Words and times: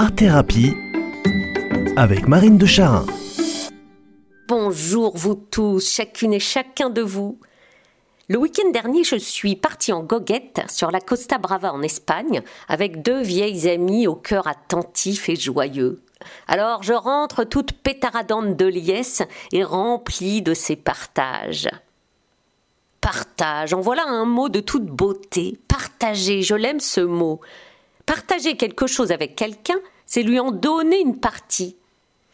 Art 0.00 0.14
Thérapie 0.14 0.76
avec 1.96 2.28
Marine 2.28 2.56
de 2.56 2.66
Charin. 2.66 3.04
Bonjour 4.46 5.16
vous 5.16 5.34
tous, 5.34 5.92
chacune 5.92 6.32
et 6.32 6.38
chacun 6.38 6.88
de 6.88 7.02
vous. 7.02 7.40
Le 8.28 8.38
week-end 8.38 8.70
dernier, 8.70 9.02
je 9.02 9.16
suis 9.16 9.56
partie 9.56 9.92
en 9.92 10.04
goguette 10.04 10.60
sur 10.68 10.92
la 10.92 11.00
Costa 11.00 11.38
Brava 11.38 11.72
en 11.72 11.82
Espagne 11.82 12.42
avec 12.68 13.02
deux 13.02 13.20
vieilles 13.22 13.68
amies 13.68 14.06
au 14.06 14.14
cœur 14.14 14.46
attentif 14.46 15.28
et 15.28 15.34
joyeux. 15.34 16.00
Alors 16.46 16.84
je 16.84 16.92
rentre 16.92 17.42
toute 17.42 17.72
pétaradante 17.72 18.56
de 18.56 18.66
liesse 18.66 19.22
et 19.50 19.64
remplie 19.64 20.42
de 20.42 20.54
ces 20.54 20.76
partages. 20.76 21.68
Partage, 23.00 23.74
en 23.74 23.80
voilà 23.80 24.04
un 24.06 24.26
mot 24.26 24.48
de 24.48 24.60
toute 24.60 24.86
beauté. 24.86 25.58
Partager, 25.66 26.42
je 26.42 26.54
l'aime 26.54 26.78
ce 26.78 27.00
mot. 27.00 27.40
Partager 28.08 28.56
quelque 28.56 28.86
chose 28.86 29.12
avec 29.12 29.36
quelqu'un, 29.36 29.78
c'est 30.06 30.22
lui 30.22 30.40
en 30.40 30.50
donner 30.50 30.98
une 30.98 31.20
partie. 31.20 31.76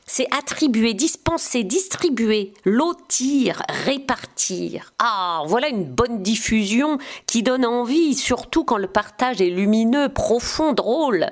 C'est 0.07 0.33
attribuer, 0.33 0.95
dispenser, 0.95 1.65
distribuer, 1.65 2.55
lotir, 2.65 3.61
répartir. 3.84 4.93
Ah, 5.01 5.43
voilà 5.47 5.67
une 5.67 5.83
bonne 5.83 6.23
diffusion 6.23 6.98
qui 7.27 7.43
donne 7.43 7.67
envie, 7.67 8.15
surtout 8.15 8.62
quand 8.62 8.77
le 8.77 8.87
partage 8.87 9.41
est 9.41 9.51
lumineux, 9.51 10.09
profond, 10.11 10.75
drôle. 10.75 11.27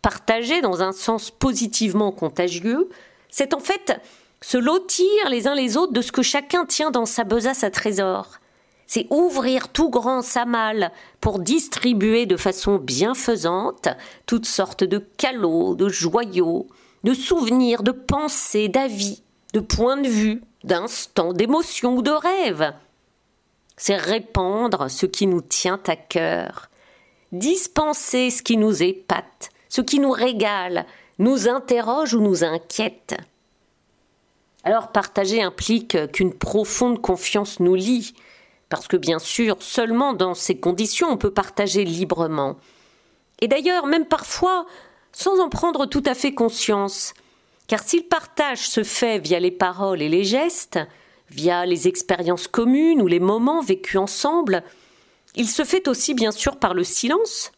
Partager 0.00 0.62
dans 0.62 0.80
un 0.80 0.92
sens 0.92 1.30
positivement 1.30 2.12
contagieux, 2.12 2.88
c'est 3.28 3.52
en 3.52 3.60
fait 3.60 4.00
se 4.40 4.56
lotir 4.56 5.28
les 5.28 5.46
uns 5.46 5.54
les 5.54 5.76
autres 5.76 5.92
de 5.92 6.00
ce 6.00 6.12
que 6.12 6.22
chacun 6.22 6.64
tient 6.64 6.90
dans 6.90 7.04
sa 7.04 7.24
besace 7.24 7.62
à 7.62 7.70
trésor 7.70 8.38
c'est 8.86 9.06
ouvrir 9.10 9.68
tout 9.68 9.90
grand 9.90 10.22
sa 10.22 10.44
malle 10.44 10.92
pour 11.20 11.38
distribuer 11.38 12.26
de 12.26 12.36
façon 12.36 12.76
bienfaisante 12.76 13.88
toutes 14.26 14.46
sortes 14.46 14.84
de 14.84 14.98
calots, 14.98 15.74
de 15.74 15.88
joyaux, 15.88 16.68
de 17.04 17.14
souvenirs, 17.14 17.82
de 17.82 17.92
pensées, 17.92 18.68
d'avis, 18.68 19.22
de 19.52 19.60
points 19.60 19.96
de 19.96 20.08
vue, 20.08 20.42
d'instants, 20.64 21.32
d'émotions 21.32 21.96
ou 21.96 22.02
de 22.02 22.10
rêves. 22.10 22.72
C'est 23.76 23.96
répandre 23.96 24.90
ce 24.90 25.06
qui 25.06 25.26
nous 25.26 25.42
tient 25.42 25.80
à 25.86 25.96
cœur, 25.96 26.70
dispenser 27.32 28.30
ce 28.30 28.42
qui 28.42 28.56
nous 28.56 28.82
épate, 28.82 29.50
ce 29.68 29.80
qui 29.80 29.98
nous 29.98 30.12
régale, 30.12 30.86
nous 31.18 31.48
interroge 31.48 32.14
ou 32.14 32.20
nous 32.20 32.44
inquiète. 32.44 33.16
Alors 34.64 34.92
partager 34.92 35.42
implique 35.42 36.10
qu'une 36.12 36.34
profonde 36.34 37.00
confiance 37.00 37.60
nous 37.60 37.74
lie, 37.74 38.14
parce 38.68 38.88
que 38.88 38.96
bien 38.96 39.18
sûr, 39.18 39.56
seulement 39.60 40.12
dans 40.12 40.34
ces 40.34 40.58
conditions 40.58 41.08
on 41.08 41.16
peut 41.16 41.32
partager 41.32 41.84
librement. 41.84 42.56
Et 43.40 43.48
d'ailleurs, 43.48 43.86
même 43.86 44.06
parfois, 44.06 44.66
sans 45.12 45.40
en 45.40 45.48
prendre 45.48 45.86
tout 45.86 46.02
à 46.06 46.14
fait 46.14 46.34
conscience. 46.34 47.14
Car 47.66 47.82
si 47.82 47.98
le 47.98 48.04
partage 48.04 48.68
se 48.68 48.82
fait 48.82 49.18
via 49.18 49.40
les 49.40 49.50
paroles 49.50 50.02
et 50.02 50.08
les 50.08 50.24
gestes, 50.24 50.78
via 51.30 51.66
les 51.66 51.88
expériences 51.88 52.48
communes 52.48 53.02
ou 53.02 53.06
les 53.06 53.20
moments 53.20 53.60
vécus 53.60 53.98
ensemble, 53.98 54.62
il 55.34 55.48
se 55.48 55.64
fait 55.64 55.88
aussi 55.88 56.14
bien 56.14 56.32
sûr 56.32 56.56
par 56.58 56.74
le 56.74 56.84
silence, 56.84 57.52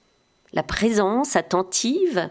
la 0.52 0.62
présence 0.62 1.36
attentive, 1.36 2.30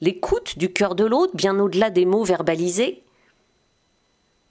l'écoute 0.00 0.58
du 0.58 0.72
cœur 0.72 0.94
de 0.94 1.04
l'autre 1.04 1.34
bien 1.34 1.58
au-delà 1.58 1.90
des 1.90 2.04
mots 2.04 2.24
verbalisés. 2.24 3.02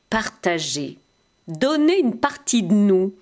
Partager, 0.10 0.98
donner 1.48 2.00
une 2.00 2.20
partie 2.20 2.64
de 2.64 2.74
nous. 2.74 3.14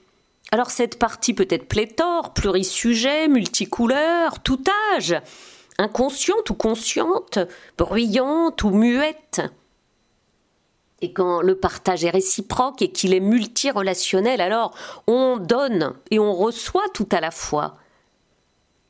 Alors 0.51 0.71
cette 0.71 0.99
partie 0.99 1.33
peut 1.33 1.47
être 1.49 1.67
pléthore, 1.67 2.33
plurisujet, 2.33 3.27
multicouleur, 3.27 4.39
tout 4.41 4.63
âge, 4.93 5.15
inconsciente 5.77 6.49
ou 6.49 6.53
consciente, 6.53 7.39
bruyante 7.77 8.63
ou 8.63 8.69
muette. 8.69 9.41
Et 11.01 11.11
quand 11.11 11.41
le 11.41 11.55
partage 11.55 12.05
est 12.05 12.11
réciproque 12.11 12.81
et 12.81 12.91
qu'il 12.91 13.13
est 13.13 13.19
multirelationnel, 13.19 14.39
alors 14.39 14.73
on 15.07 15.37
donne 15.37 15.95
et 16.11 16.19
on 16.19 16.33
reçoit 16.33 16.87
tout 16.93 17.09
à 17.11 17.19
la 17.19 17.31
fois. 17.31 17.77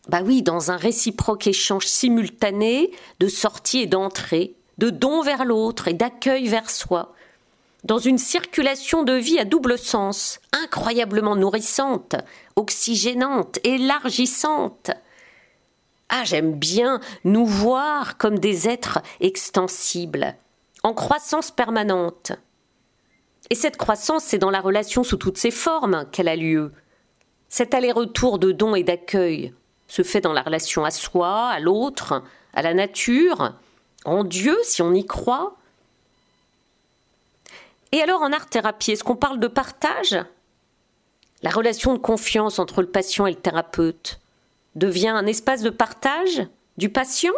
Bah 0.10 0.22
oui, 0.24 0.44
dans 0.44 0.70
un 0.70 0.78
réciproque 0.78 1.48
échange 1.48 1.88
simultané 1.88 2.92
de 3.20 3.28
sortie 3.28 3.80
et 3.80 3.88
d'entrée, 3.88 4.56
de 4.78 4.90
don 4.90 5.22
vers 5.22 5.46
l'autre 5.46 5.88
et 5.88 5.94
d'accueil 5.94 6.48
vers 6.50 6.70
soi, 6.70 7.14
dans 7.84 7.98
une 7.98 8.18
circulation 8.18 9.04
de 9.04 9.14
vie 9.14 9.40
à 9.40 9.46
double 9.46 9.78
sens, 9.78 10.40
incroyablement 10.54 11.36
nourrissante, 11.36 12.16
oxygénante, 12.56 13.60
élargissante. 13.64 14.92
Ah, 16.10 16.24
j'aime 16.24 16.54
bien 16.54 17.00
nous 17.24 17.46
voir 17.46 18.18
comme 18.18 18.40
des 18.40 18.70
êtres 18.70 19.02
extensibles, 19.20 20.36
en 20.84 20.94
croissance 20.94 21.52
permanente. 21.52 22.34
Et 23.50 23.56
cette 23.56 23.78
croissance, 23.78 24.24
c'est 24.24 24.38
dans 24.38 24.52
la 24.52 24.62
relation 24.62 25.04
sous 25.04 25.18
toutes 25.18 25.38
ses 25.38 25.52
formes 25.52 26.06
qu'elle 26.12 26.30
a 26.30 26.36
lieu. 26.36 26.72
Cet 27.50 27.74
aller-retour 27.74 28.40
de 28.40 28.52
dons 28.52 28.76
et 28.76 28.84
d'accueil 28.84 29.54
se 29.88 30.02
fait 30.02 30.22
dans 30.22 30.34
la 30.34 30.42
relation 30.42 30.86
à 30.86 30.92
soi, 30.92 31.50
à 31.50 31.60
l'autre, 31.60 32.24
à 32.54 32.62
la 32.62 32.74
nature, 32.74 33.54
en 34.06 34.24
Dieu 34.24 34.58
si 34.64 34.82
on 34.82 34.94
y 34.94 35.06
croit, 35.06 35.58
et 37.94 38.02
alors 38.02 38.24
en 38.24 38.34
art-thérapie, 38.34 38.92
est-ce 38.92 39.04
qu'on 39.04 39.16
parle 39.16 39.40
de 39.40 39.48
partage? 39.48 40.18
La 41.44 41.52
relation 41.52 41.94
de 41.94 42.00
confiance 42.00 42.58
entre 42.58 42.82
le 42.82 42.90
patient 42.90 43.28
et 43.28 43.32
le 43.32 43.38
thérapeute 43.38 44.20
devient 44.74 45.10
un 45.10 45.28
espace 45.28 45.62
de 45.62 45.70
partage 45.70 46.48
du 46.78 46.90
patient? 46.90 47.34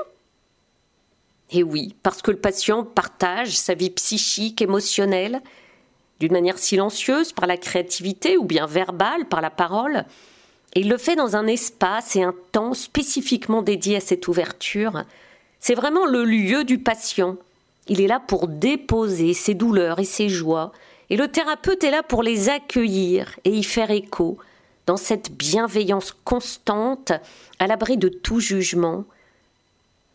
Et 1.51 1.61
oui, 1.61 1.93
parce 2.03 2.21
que 2.21 2.31
le 2.31 2.39
patient 2.39 2.85
partage 2.85 3.57
sa 3.57 3.73
vie 3.73 3.89
psychique, 3.89 4.61
émotionnelle, 4.61 5.41
d'une 6.21 6.31
manière 6.31 6.57
silencieuse 6.57 7.33
par 7.33 7.47
la 7.47 7.57
créativité 7.57 8.37
ou 8.37 8.45
bien 8.45 8.65
verbale 8.65 9.27
par 9.27 9.41
la 9.41 9.49
parole. 9.49 10.05
Et 10.73 10.79
il 10.79 10.89
le 10.89 10.97
fait 10.97 11.17
dans 11.17 11.35
un 11.35 11.47
espace 11.47 12.15
et 12.15 12.23
un 12.23 12.33
temps 12.53 12.73
spécifiquement 12.73 13.61
dédié 13.61 13.97
à 13.97 13.99
cette 13.99 14.29
ouverture. 14.29 15.03
C'est 15.59 15.75
vraiment 15.75 16.05
le 16.05 16.23
lieu 16.23 16.63
du 16.63 16.79
patient, 16.79 17.35
il 17.87 18.01
est 18.01 18.07
là 18.07 18.19
pour 18.19 18.47
déposer 18.47 19.33
ses 19.33 19.53
douleurs 19.53 19.99
et 19.99 20.05
ses 20.05 20.29
joies, 20.29 20.71
et 21.09 21.17
le 21.17 21.27
thérapeute 21.27 21.83
est 21.83 21.91
là 21.91 22.03
pour 22.03 22.23
les 22.23 22.49
accueillir 22.49 23.39
et 23.43 23.51
y 23.51 23.63
faire 23.63 23.91
écho, 23.91 24.37
dans 24.85 24.97
cette 24.97 25.31
bienveillance 25.31 26.15
constante, 26.23 27.11
à 27.59 27.67
l'abri 27.67 27.97
de 27.97 28.07
tout 28.07 28.39
jugement. 28.39 29.05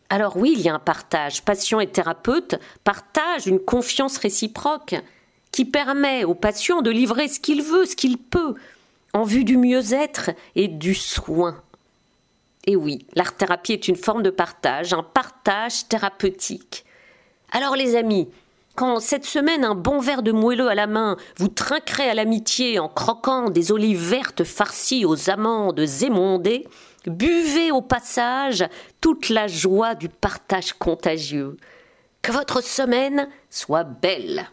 Alors 0.09 0.37
oui, 0.37 0.53
il 0.55 0.61
y 0.61 0.69
a 0.69 0.75
un 0.75 0.79
partage. 0.79 1.43
Patient 1.43 1.79
et 1.79 1.87
thérapeute 1.87 2.59
partagent 2.83 3.47
une 3.47 3.59
confiance 3.59 4.17
réciproque 4.17 4.95
qui 5.51 5.65
permet 5.65 6.23
au 6.23 6.33
patient 6.33 6.81
de 6.81 6.89
livrer 6.89 7.27
ce 7.27 7.39
qu'il 7.39 7.61
veut, 7.61 7.85
ce 7.85 7.95
qu'il 7.95 8.17
peut, 8.17 8.55
en 9.13 9.23
vue 9.23 9.43
du 9.43 9.57
mieux-être 9.57 10.31
et 10.55 10.67
du 10.67 10.95
soin. 10.95 11.61
Et 12.65 12.75
oui, 12.75 13.05
l'art-thérapie 13.15 13.73
est 13.73 13.87
une 13.87 13.95
forme 13.95 14.23
de 14.23 14.29
partage, 14.29 14.93
un 14.93 15.03
partage 15.03 15.87
thérapeutique. 15.87 16.85
Alors 17.51 17.75
les 17.75 17.97
amis, 17.97 18.29
quand 18.75 19.01
cette 19.01 19.25
semaine 19.25 19.65
un 19.65 19.75
bon 19.75 19.99
verre 19.99 20.23
de 20.23 20.31
moelleux 20.31 20.69
à 20.69 20.75
la 20.75 20.87
main 20.87 21.17
vous 21.35 21.49
trinquerez 21.49 22.09
à 22.09 22.13
l'amitié 22.13 22.79
en 22.79 22.87
croquant 22.87 23.49
des 23.49 23.73
olives 23.73 24.01
vertes 24.01 24.45
farcies 24.45 25.03
aux 25.03 25.29
amandes 25.29 25.83
émondées, 26.01 26.65
buvez 27.05 27.71
au 27.71 27.81
passage 27.81 28.65
toute 29.01 29.27
la 29.27 29.47
joie 29.47 29.95
du 29.95 30.07
partage 30.07 30.71
contagieux. 30.73 31.57
Que 32.21 32.31
votre 32.31 32.63
semaine 32.63 33.27
soit 33.49 33.83
belle. 33.83 34.47